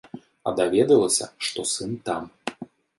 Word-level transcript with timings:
А 0.47 0.53
даведалася, 0.59 1.25
што 1.47 1.69
сын 1.75 1.91
там. 2.11 2.23